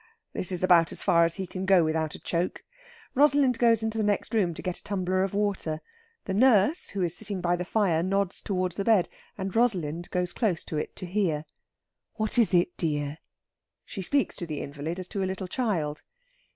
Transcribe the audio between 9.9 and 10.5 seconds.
goes